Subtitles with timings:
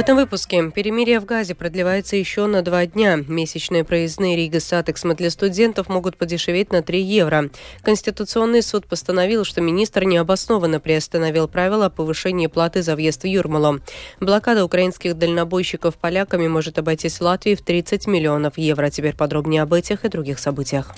[0.00, 3.16] этом выпуске перемирие в Газе продлевается еще на два дня.
[3.16, 7.50] Месячные проездные Rīgas satiksme для студентов могут подешеветь на 3 евро.
[7.82, 13.80] Конституционный суд постановил, что министр необоснованно приостановил правила о повышении платы за въезд в Юрмалу.
[14.20, 18.88] Блокада украинских дальнобойщиков поляками может обойтись в Латвии в 30 миллионов евро.
[18.88, 20.94] Теперь подробнее об этих и других событиях.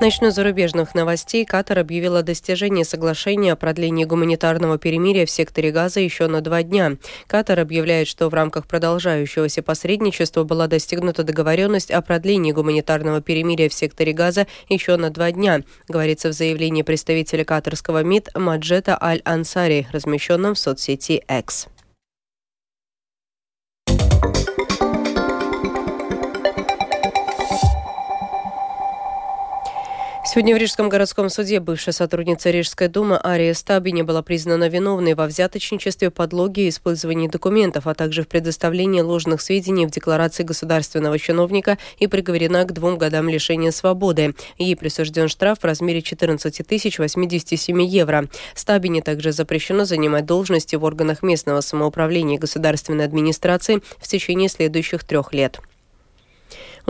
[0.00, 1.44] Начну с зарубежных новостей.
[1.44, 6.62] Катар объявил о достижении соглашения о продлении гуманитарного перемирия в секторе Газа еще на два
[6.62, 6.96] дня.
[7.26, 13.74] Катар объявляет, что в рамках продолжающегося посредничества была достигнута договоренность о продлении гуманитарного перемирия в
[13.74, 20.54] секторе Газа еще на два дня, говорится в заявлении представителя катарского МИД Маджета Аль-Ансари, размещенном
[20.54, 21.68] в соцсети X.
[30.32, 35.26] Сегодня в Рижском городском суде бывшая сотрудница Рижской думы Ария Стабини была признана виновной во
[35.26, 41.78] взяточничестве, подлоге и использовании документов, а также в предоставлении ложных сведений в декларации государственного чиновника
[41.98, 44.36] и приговорена к двум годам лишения свободы.
[44.56, 48.28] Ей присужден штраф в размере 14 тысяч 87 евро.
[48.54, 55.02] Стабини также запрещено занимать должности в органах местного самоуправления и государственной администрации в течение следующих
[55.02, 55.60] трех лет.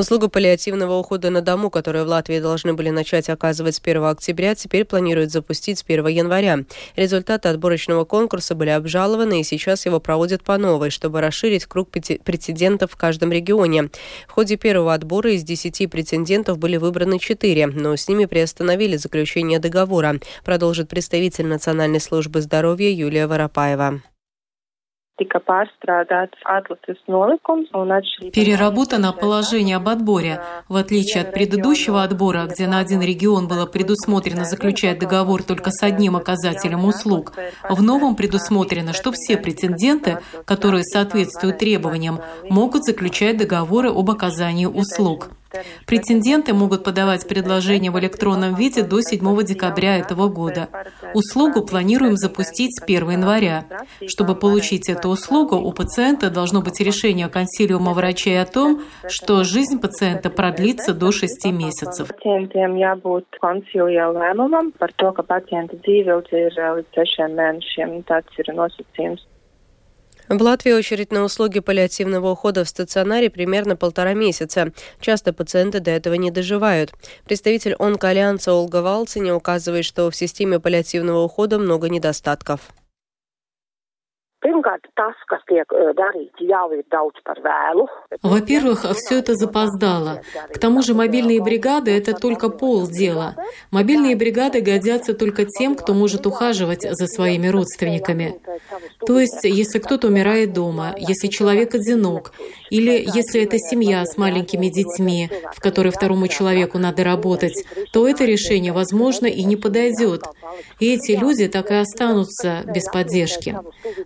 [0.00, 4.54] Услугу паллиативного ухода на дому, которую в Латвии должны были начать оказывать с 1 октября,
[4.54, 6.60] теперь планируют запустить с 1 января.
[6.96, 12.92] Результаты отборочного конкурса были обжалованы, и сейчас его проводят по новой, чтобы расширить круг претендентов
[12.92, 13.90] в каждом регионе.
[14.26, 19.58] В ходе первого отбора из 10 претендентов были выбраны 4, но с ними приостановили заключение
[19.58, 24.00] договора, продолжит представитель Национальной службы здоровья Юлия Воропаева.
[28.33, 30.40] Переработано положение об отборе.
[30.68, 35.83] В отличие от предыдущего отбора, где на один регион было предусмотрено заключать договор только с
[35.83, 37.33] одним оказателем услуг,
[37.68, 45.30] в новом предусмотрено, что все претенденты, которые соответствуют требованиям, могут заключать договоры об оказании услуг.
[45.86, 50.68] Претенденты могут подавать предложения в электронном виде до 7 декабря этого года.
[51.14, 53.66] Услугу планируем запустить с 1 января.
[54.06, 59.80] Чтобы получить эту услугу, у пациента должно быть решение консилиума врачей о том, что жизнь
[59.80, 62.08] пациента продлится до 6 месяцев.
[62.08, 68.00] Пациентiem jābūt konsilija lēmumam par to, ka pacienta dzīve ir līdz 6 mēnešiem.
[68.08, 69.26] Tāds ir nosacījums.
[70.30, 74.72] В Латвии очередь на услуги паллиативного ухода в стационаре примерно полтора месяца.
[75.00, 76.92] Часто пациенты до этого не доживают.
[77.24, 82.60] Представитель онкоальянса Ольга Валциня указывает, что в системе паллиативного ухода много недостатков.
[88.23, 90.23] Во-первых, все это запоздало.
[90.55, 93.36] К тому же мобильные бригады– это только полдела.
[93.70, 98.40] Мобильные бригады годятся только тем, кто может ухаживать за своими родственниками.
[99.06, 102.33] То есть, если кто-то умирает дома, если человек одинок,
[102.70, 108.24] или если это семья с маленькими детьми, в которой второму человеку надо работать, то это
[108.24, 110.22] решение, возможно, и не подойдет.
[110.78, 113.58] И эти люди так и останутся без поддержки.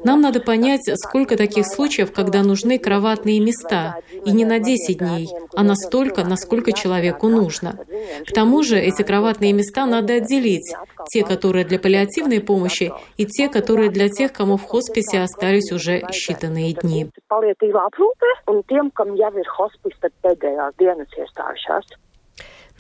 [0.03, 5.29] Нам надо понять, сколько таких случаев, когда нужны кроватные места, и не на 10 дней,
[5.55, 7.79] а настолько, насколько человеку нужно.
[8.27, 10.75] К тому же эти кроватные места надо отделить,
[11.11, 16.01] те, которые для паллиативной помощи, и те, которые для тех, кому в хосписе остались уже
[16.01, 17.11] считанные дни.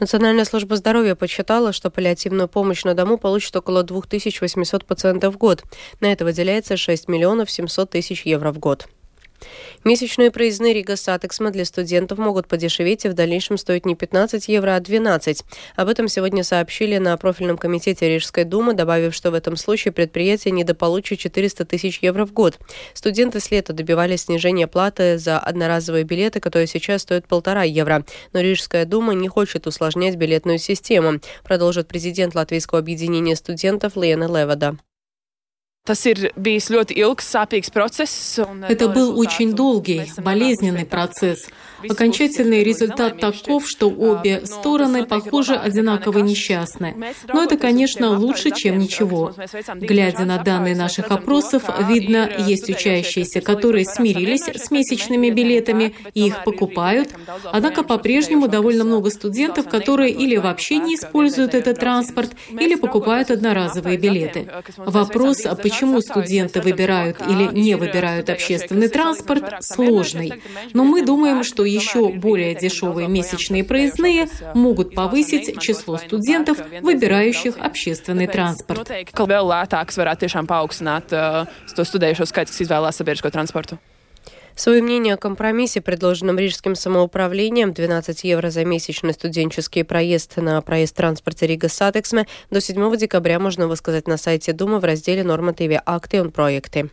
[0.00, 5.62] Национальная служба здоровья подсчитала, что паллиативную помощь на дому получит около 2800 пациентов в год.
[6.00, 8.88] На это выделяется 6 миллионов 700 тысяч евро в год.
[9.84, 14.76] Месячные проездные Rīgas satiksme для студентов могут подешеветь и в дальнейшем стоить не 15 евро,
[14.76, 15.44] а 12.
[15.76, 20.52] Об этом сегодня сообщили на профильном комитете Рижской думы, добавив, что в этом случае предприятие
[20.52, 22.58] недополучит 400 тысяч евро в год.
[22.94, 28.04] Студенты с лета добивались снижения платы за одноразовые билеты, которые сейчас стоят полтора евро.
[28.32, 34.76] Но Рижская дума не хочет усложнять билетную систему, продолжит президент Латвийского объединения студентов Лена Левада.
[38.70, 41.46] Это был очень долгий, болезненный процесс.
[41.86, 47.12] Окончательный результат таков, что обе стороны, похоже, одинаково несчастны.
[47.30, 49.34] Но это, конечно, лучше, чем ничего.
[49.74, 56.44] Глядя на данные наших опросов, видно, есть учащиеся, которые смирились с месячными билетами и их
[56.44, 57.10] покупают,
[57.52, 63.98] однако по-прежнему довольно много студентов, которые или вообще не используют этот транспорт, или покупают одноразовые
[63.98, 64.48] билеты.
[64.78, 70.42] Вопрос, почему почему студенты выбирают или не выбирают общественный транспорт, сложный.
[70.72, 78.26] Но мы думаем, что еще более дешевые месячные проездные могут повысить число студентов, выбирающих общественный
[78.26, 78.90] транспорт.
[84.56, 90.94] Свое мнение о компромиссе, предложенном Рижским самоуправлением, 12 евро за месячный студенческий проезд на проезд
[90.94, 96.20] транспорте Rīgas satiksme, до 7 декабря можно высказать на сайте Думы в разделе «Normatīvie akti
[96.20, 96.90] un projekti».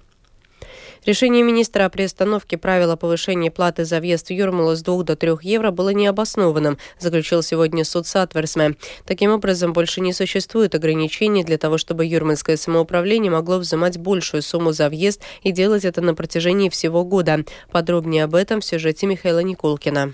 [1.04, 5.16] Решение министра о приостановке правил о повышении платы за въезд в Юрмалу с 2 до
[5.16, 8.76] 3 евро было необоснованным, заключил сегодня суд Сатверсме.
[9.08, 14.74] Таким образом, больше не существует ограничений для того, чтобы юрмальское самоуправление могло взимать большую сумму
[14.74, 17.46] за въезд и делать это на протяжении всего года.
[17.72, 20.14] Подробнее об этом в сюжете Михаила Никулкина.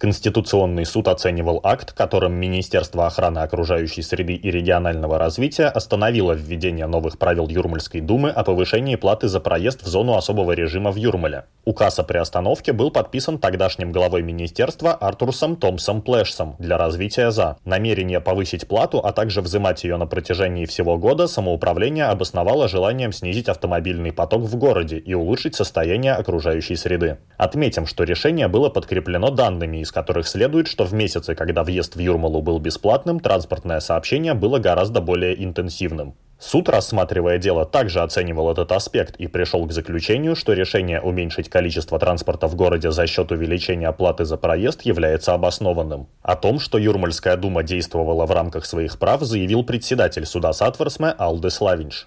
[0.00, 7.18] Конституционный суд оценивал акт, которым Министерство охраны окружающей среды и регионального развития остановило введение новых
[7.18, 11.44] правил Юрмальской думы о повышении платы за проезд в зону особого режима в Юрмале.
[11.66, 17.58] Указ о приостановке был подписан тогдашним главой министерства Артурсом Томсом Плешсом "Для развития/За".
[17.66, 23.50] Намерение повысить плату, а также взимать ее на протяжении всего года самоуправление обосновало желанием снизить
[23.50, 27.18] автомобильный поток в городе и улучшить состояние окружающей среды.
[27.36, 31.96] Отметим, что решение было подкреплено данными из из которых следует, что в месяцы, когда въезд
[31.96, 36.14] в Юрмалу был бесплатным, транспортное сообщение было гораздо более интенсивным.
[36.38, 41.98] Суд, рассматривая дело, также оценивал этот аспект и пришел к заключению, что решение уменьшить количество
[41.98, 46.06] транспорта в городе за счет увеличения оплаты за проезд является обоснованным.
[46.22, 51.60] О том, что Юрмальская дума действовала в рамках своих прав, заявил председатель суда Сатверсме Алдис
[51.60, 52.06] Лавиньш.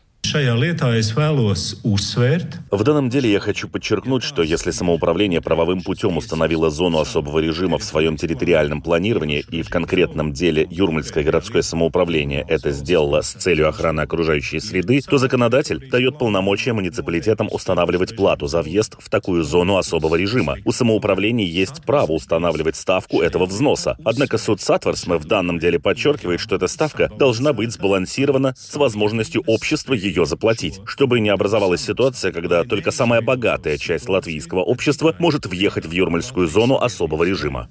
[2.71, 7.77] В данном деле я хочу подчеркнуть, что если самоуправление правовым путем установило зону особого режима
[7.77, 13.67] в своем территориальном планировании и в конкретном деле Юрмальское городское самоуправление это сделало с целью
[13.67, 19.77] охраны окружающей среды, то законодатель дает полномочия муниципалитетам устанавливать плату за въезд в такую зону
[19.77, 20.55] особого режима.
[20.65, 23.97] У самоуправлений есть право устанавливать ставку этого взноса.
[24.03, 29.43] Однако суд Сатверсме в данном деле подчеркивает, что эта ставка должна быть сбалансирована с возможностью
[29.45, 35.15] общества ее ее заплатить, чтобы не образовалась ситуация, когда только самая богатая часть латвийского общества
[35.19, 37.67] может въехать в юрмальскую зону особого режима.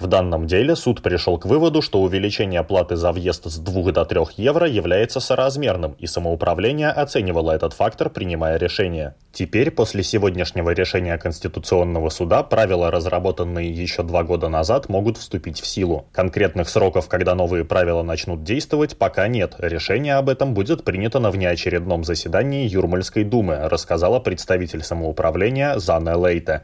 [0.00, 4.04] В данном деле суд пришел к выводу, что увеличение платы за въезд с 2 до
[4.04, 9.14] 3 евро является соразмерным, и самоуправление оценивало этот фактор, принимая решение.
[9.32, 15.66] Теперь, после сегодняшнего решения Конституционного суда, правила, разработанные еще два года назад, могут вступить в
[15.66, 16.06] силу.
[16.12, 19.54] Конкретных сроков, когда новые правила начнут действовать, действовать пока нет.
[19.58, 26.62] Решение об этом будет принято на внеочередном заседании Юрмальской думы, рассказала представитель самоуправления Зана Лейте.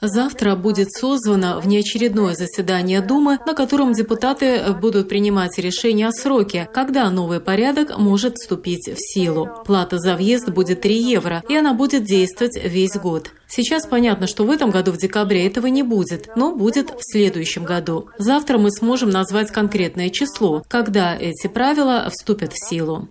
[0.00, 7.10] Завтра будет созвано внеочередное заседание Думы, на котором депутаты будут принимать решение о сроке, когда
[7.10, 9.48] новый порядок может вступить в силу.
[9.64, 13.30] Плата за въезд будет 3 евро, и она будет действовать весь год.
[13.50, 17.64] Сейчас понятно, что в этом году в декабре этого не будет, но будет в следующем
[17.64, 18.10] году.
[18.18, 23.06] Завтра мы сможем назвать конкретное число, когда эти правила вступят в силу.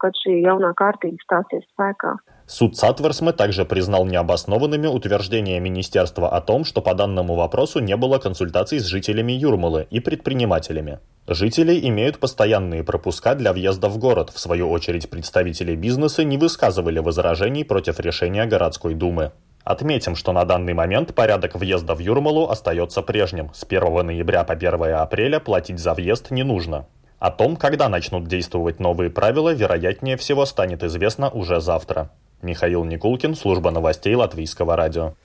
[2.49, 8.19] Суд Сатверсме также признал необоснованными утверждения министерства о том, что по данному вопросу не было
[8.19, 10.99] консультаций с жителями Юрмалы и предпринимателями.
[11.27, 14.31] Жители имеют постоянные пропуска для въезда в город.
[14.33, 19.33] В свою очередь, представители бизнеса не высказывали возражений против решения городской думы.
[19.67, 23.51] Отметим, что на данный момент порядок въезда в Юрмалу остается прежним.
[23.53, 26.85] С 1 ноября по 1 апреля платить за въезд не нужно.
[27.19, 32.09] О том, когда начнут действовать новые правила, вероятнее всего станет известно уже завтра.
[32.41, 35.15] Михаил Никулкин, служба новостей Латвийского радио.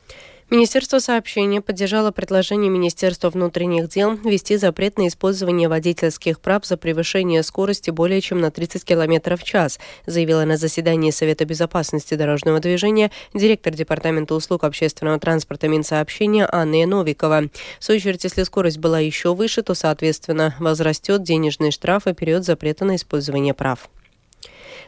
[0.52, 7.42] Министерство сообщения поддержало предложение Министерства внутренних дел ввести запрет на использование водительских прав за превышение
[7.42, 13.10] скорости более чем на 30 км в час, заявила на заседании Совета безопасности дорожного движения
[13.32, 17.44] директор Департамента услуг общественного транспорта Минсообщения Анна Новикова.
[17.80, 22.44] В свою очередь, если скорость была еще выше, то, соответственно, возрастет денежный штраф и период
[22.44, 23.88] запрета на использование прав.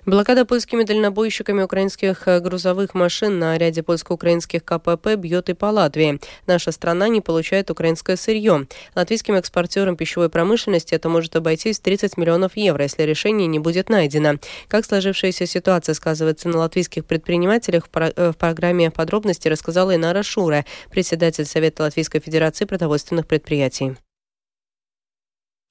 [0.06, 6.20] Блокада польскими дальнобойщиками украинских э, грузовых машин на ряде польско-украинских КПП бьет и по Латвии.
[6.46, 8.66] Наша страна не получает украинское сырье.
[8.94, 13.88] Латвийским экспортерам пищевой промышленности это может обойтись в 30 миллионов евро, если решение не будет
[13.88, 14.34] найдено.
[14.68, 21.46] Как сложившаяся ситуация сказывается на латвийских предпринимателях, в э, программе подробности рассказала Инара Шура, председатель
[21.46, 23.94] Совета Латвийской Федерации продовольственных предприятий.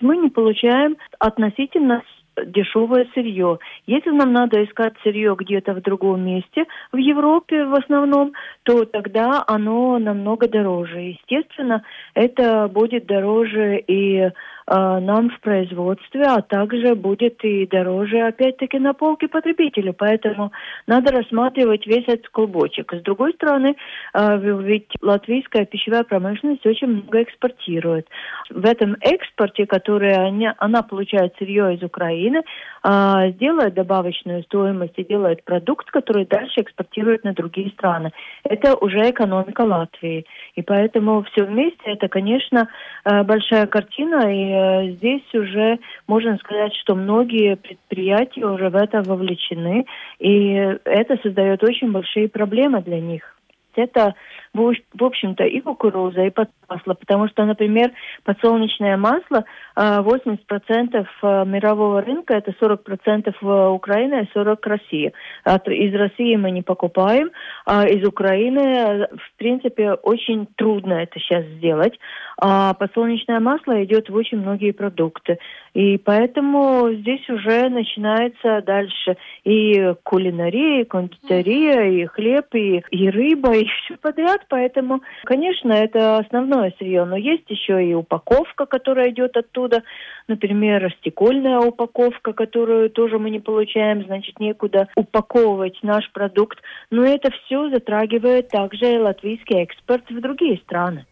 [0.01, 2.01] Мы не получаем относительно
[2.45, 3.59] дешевое сырье.
[3.85, 9.43] Если нам надо искать сырье где-то в другом месте, в Европе в основном, то тогда
[9.47, 10.99] оно намного дороже.
[10.99, 14.29] Естественно, это будет дороже и
[14.67, 19.93] нам в производстве, а также будет и дороже, опять-таки, на полке потребителю.
[19.93, 20.51] Поэтому
[20.87, 22.93] надо рассматривать весь этот клубочек.
[22.93, 23.75] С другой стороны,
[24.13, 28.07] ведь латвийская пищевая промышленность очень много экспортирует.
[28.49, 30.13] В этом экспорте, который
[30.57, 32.43] она, получает сырье из Украины,
[32.83, 38.11] делает добавочную стоимость и делает продукт, который дальше экспортирует на другие страны.
[38.43, 40.25] Это уже экономика Латвии.
[40.55, 42.69] И поэтому все вместе это, конечно,
[43.03, 49.85] большая картина, и Э, здесь уже можно сказать, что многие предприятия уже в это вовлечены,
[50.19, 53.35] и это создает очень большие проблемы для них.
[53.75, 54.13] Это
[54.53, 56.31] в общем-то, и кукуруза, и
[56.69, 57.91] масло, потому что, например,
[58.23, 59.45] подсолнечное масло
[59.75, 65.13] 80% э, э, мирового рынка, это 40% в Украине и 40% России.
[65.45, 67.31] Из России мы не покупаем,
[67.65, 71.99] а из Украины, в принципе, очень трудно это сейчас сделать.
[72.39, 75.39] А подсолнечное масло идет в очень многие продукты.
[75.73, 83.55] И поэтому здесь уже начинается дальше и кулинария, и кондитерия, и хлеб, и, и рыба,
[83.55, 84.42] и все подряд.
[84.49, 87.05] Поэтому, конечно, это основное сырье.
[87.05, 89.83] Но есть еще и упаковка, которая идет оттуда.
[90.27, 96.59] Например, стекольная упаковка, которую тоже мы не получаем, значит, некуда упаковывать наш продукт.
[96.89, 101.05] Но это все затрагивает также латвийский экспорт в другие страны.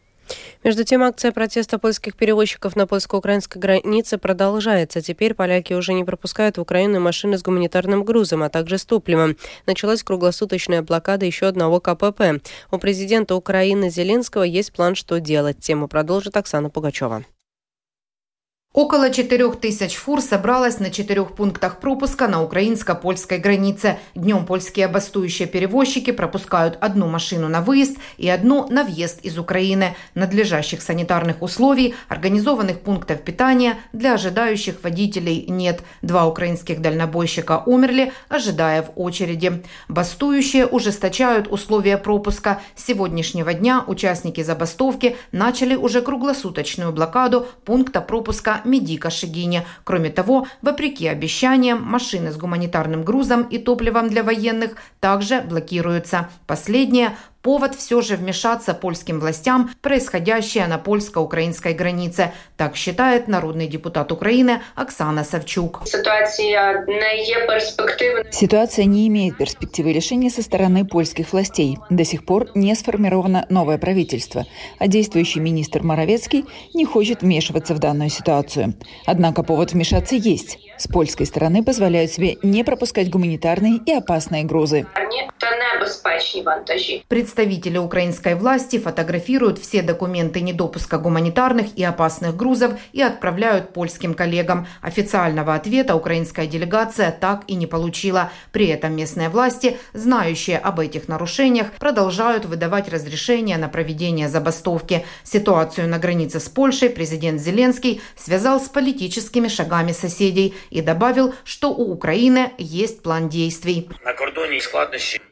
[0.63, 5.01] Между тем, акция протеста польских перевозчиков на польско-украинской границе продолжается.
[5.01, 9.37] Теперь поляки уже не пропускают в Украину машины с гуманитарным грузом, а также с топливом.
[9.65, 12.41] Началась круглосуточная блокада еще одного КПП.
[12.71, 15.59] У президента Украины Зеленского есть план, что делать.
[15.59, 17.23] Тему продолжит Оксана Пугачева.
[18.73, 23.99] Около 4 тысяч фур собралось на четырех пунктах пропуска на украинско-польской границе.
[24.15, 29.97] Днем польские бастующие перевозчики пропускают одну машину на выезд и одну на въезд из Украины.
[30.15, 35.81] Надлежащих санитарных условий, организованных пунктов питания для ожидающих водителей нет.
[36.01, 39.63] Два украинских дальнобойщика умерли, ожидая в очереди.
[39.89, 42.61] Бастующие ужесточают условия пропуска.
[42.77, 49.65] С сегодняшнего дня участники забастовки начали уже круглосуточную блокаду пункта пропуска Медика Шигине.
[49.83, 56.29] Кроме того, вопреки обещаниям, машины с гуманитарным грузом и топливом для военных также блокируются.
[56.47, 62.33] Последнее повод все же вмешаться польским властям происходящее на польско-украинской границе.
[62.57, 65.81] Так считает народный депутат Украины Оксана Савчук.
[65.85, 68.25] Ситуация не перспективы.
[68.31, 71.77] Ситуация не имеет перспективы решения со стороны польских властей.
[71.89, 74.45] До сих пор не сформировано новое правительство,
[74.79, 78.73] а действующий министр Моровецкий не хочет вмешиваться в данную ситуацию.
[79.05, 80.59] Однако повод вмешаться есть.
[80.81, 84.87] С польской стороны позволяют себе не пропускать гуманитарные и опасные грузы.
[87.07, 94.65] Представители украинской власти фотографируют все документы недопуска гуманитарных и опасных грузов и отправляют польским коллегам.
[94.81, 98.31] Официального ответа украинская делегация так и не получила.
[98.51, 105.05] При этом местные власти, знающие об этих нарушениях, продолжают выдавать разрешения на проведение забастовки.
[105.23, 111.69] Ситуацию на границе с Польшей президент Зеленский связал с политическими шагами соседей и добавил, что
[111.69, 113.89] у Украины есть план действий.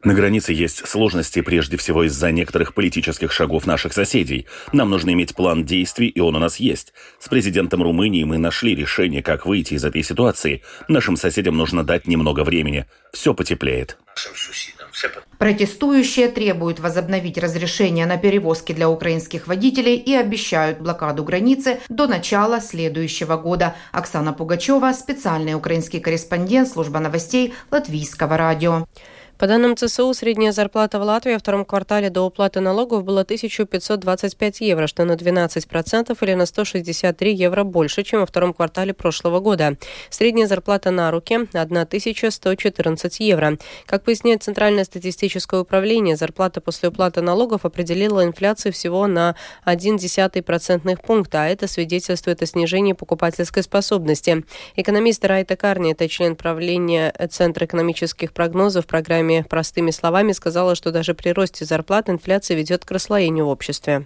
[0.03, 4.45] На границе есть сложности прежде всего из-за некоторых политических шагов наших соседей.
[4.73, 6.93] Нам нужно иметь план действий, и он у нас есть.
[7.19, 10.61] С президентом Румынии мы нашли решение, как выйти из этой ситуации.
[10.87, 12.85] Нашим соседям нужно дать немного времени.
[13.13, 13.97] Все потеплеет.
[15.37, 22.59] Протестующие требуют возобновить разрешение на перевозки для украинских водителей и обещают блокаду границы до начала
[22.59, 23.75] следующего года.
[23.91, 28.87] Оксана Пугачева, специальный украинский корреспондент служба новостей Латвийского радио.
[29.39, 34.59] По данным ЦСУ, средняя зарплата в Латвии во втором квартале до уплаты налогов была 1525
[34.59, 39.77] евро, что на 12% или на 163 евро больше, чем во втором квартале прошлого года.
[40.09, 43.57] Средняя зарплата на руки– 1114 евро.
[43.85, 51.01] Как поясняет Центральное статистическое управление, зарплата после уплаты налогов определила инфляцию всего на 1,1 процентных
[51.01, 54.43] пункта, а это свидетельствует о снижении покупательской способности.
[54.75, 58.87] Экономист Райта Карни, это член правления Центра экономических прогнозов в
[59.29, 64.01] Самыми простыми словами сказала, что даже при росте зарплат инфляция ведет к расслоению в обществе.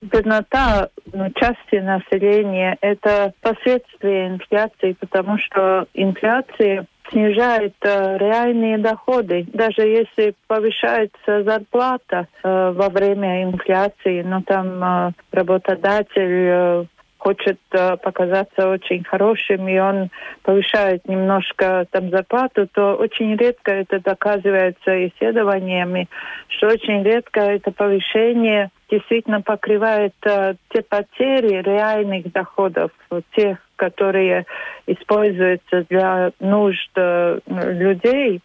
[0.00, 9.46] Беднота ну, части населения– это последствия инфляции, потому что инфляция снижает э, реальные доходы.
[9.52, 16.84] Даже если повышается зарплата э, во время инфляции, но там э, работодатель э,
[17.24, 20.10] хочет э, показаться очень хорошим, и он
[20.42, 26.08] повышает немножко там зарплату, то очень редко это доказывается исследованиями,
[26.48, 32.90] что очень редко это повышение действительно покрывает э, те потери реальных доходов,
[33.34, 34.44] тех, которые
[34.86, 38.42] используются для нужд э, людей,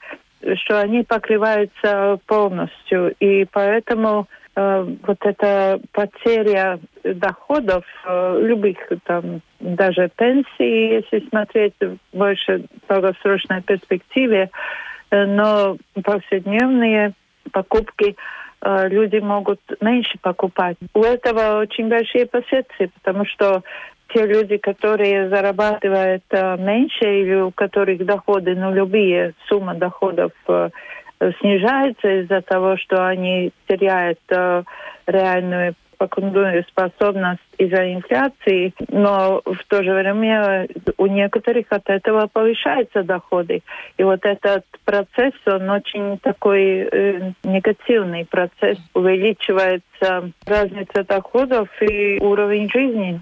[0.55, 3.13] что они покрываются полностью.
[3.19, 4.27] И поэтому
[4.59, 11.75] вот эта потеря доходов э, любых там даже пенсии, если смотреть
[12.11, 14.49] больше в долгосрочной перспективе,
[15.11, 17.13] э, но повседневные
[17.51, 18.17] покупки
[18.61, 20.77] э, люди могут меньше покупать.
[20.93, 23.63] У этого очень большие последствия, потому что
[24.13, 30.31] те люди, которые зарабатывают э, меньше или у которых доходы, ну, любые суммы доходов
[31.39, 34.63] снижаются из-за того, что они теряют э,
[35.07, 40.65] реальную покупную способность из-за инфляции, но в то же время
[40.97, 43.61] у некоторых от этого повышаются доходы.
[43.97, 52.69] И вот этот процесс, он очень такой э, негативный процесс, увеличивается разница доходов и уровень
[52.71, 53.21] жизни.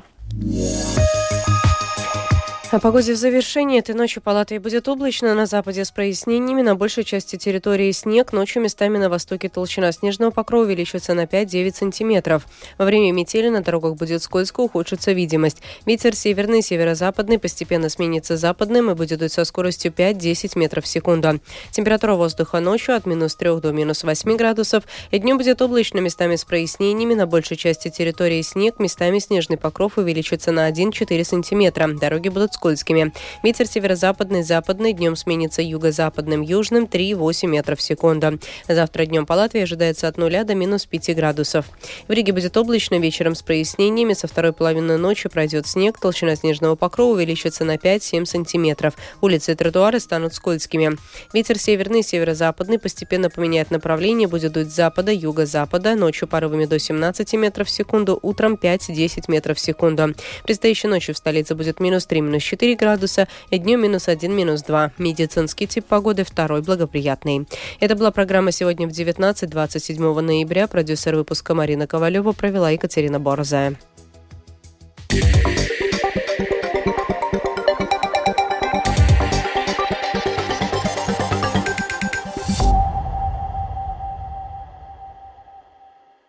[2.70, 3.80] О погоде в завершении.
[3.80, 8.62] Этой ночью палатой будет облачно, на западе с прояснениями, на большей части территории снег, ночью
[8.62, 12.46] местами на востоке толщина снежного покрова увеличится на 5-9 сантиметров.
[12.78, 15.62] Во время метели на дорогах будет скользко, ухудшится видимость.
[15.86, 21.40] Ветер северный, северо-западный постепенно сменится западным и будет дуть со скоростью 5-10 метров в секунду.
[21.72, 24.84] Температура воздуха ночью от минус 3 до минус 8 градусов.
[25.12, 29.98] И днем будет облачно, местами с прояснениями, на большей части территории снег, местами снежный покров
[29.98, 31.88] увеличится на 1-4 сантиметра.
[31.88, 33.14] Дороги будут скользкими.
[33.44, 38.40] Ветер северо-западный, западный, днем сменится юго-западным, южным 3,8 метров в секунду.
[38.68, 41.66] Завтра днем по Латвии ожидается от 0 до минус 5 градусов.
[42.10, 44.14] В Риге будет облачно, вечером с прояснениями.
[44.14, 48.96] Со второй половины ночи пройдет снег, толщина снежного покрова увеличится на 5-7 сантиметров.
[49.22, 50.98] Улицы и тротуары станут скользкими.
[51.34, 57.34] Ветер северный, северо-западный постепенно поменяет направление, будет дуть с запада, юго-запада, ночью порывами до 17
[57.36, 60.14] метров в секунду, утром 5-10 метров в секунду.
[60.44, 64.64] Предстоящей ночью в столице будет минус 3, минус 4 градуса, и днем минус 1, минус
[64.64, 64.94] 2.
[64.98, 67.46] Медицинский тип погоды второй благоприятный.
[67.81, 70.68] Это была программа сегодня в 19-27 ноября.
[70.68, 73.75] Продюсер выпуска Марина Ковалева провела Екатерина Борзая.